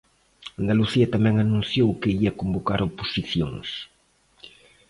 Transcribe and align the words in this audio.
Andalucía 0.61 1.11
tamén 1.15 1.35
anunciou 1.37 1.89
que 2.01 2.13
ía 2.21 2.37
convocar 2.41 2.79
oposicións. 2.89 3.69